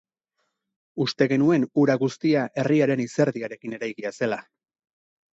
[1.03, 4.41] Uste genuen hura guztia herriaren izerdiarekin eraikia zela.